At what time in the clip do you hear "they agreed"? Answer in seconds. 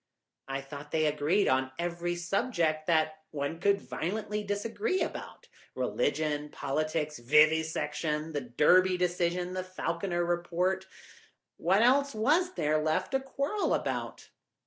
0.89-1.47